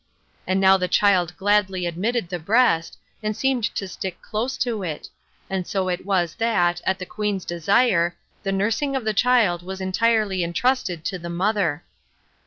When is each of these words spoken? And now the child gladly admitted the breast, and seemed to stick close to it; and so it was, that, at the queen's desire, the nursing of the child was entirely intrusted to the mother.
And 0.47 0.59
now 0.59 0.77
the 0.77 0.87
child 0.87 1.37
gladly 1.37 1.85
admitted 1.85 2.27
the 2.27 2.39
breast, 2.39 2.97
and 3.21 3.37
seemed 3.37 3.65
to 3.75 3.87
stick 3.87 4.19
close 4.19 4.57
to 4.57 4.81
it; 4.81 5.09
and 5.47 5.67
so 5.67 5.89
it 5.89 6.07
was, 6.07 6.33
that, 6.37 6.81
at 6.85 6.97
the 6.97 7.05
queen's 7.05 7.45
desire, 7.45 8.17
the 8.41 8.51
nursing 8.51 8.95
of 8.95 9.05
the 9.05 9.13
child 9.13 9.61
was 9.61 9.79
entirely 9.79 10.41
intrusted 10.41 11.05
to 11.05 11.19
the 11.19 11.29
mother. 11.29 11.83